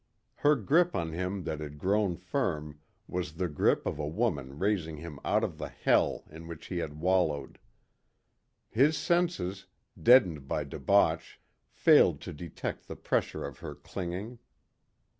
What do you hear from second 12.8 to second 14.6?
the pressure of her clinging.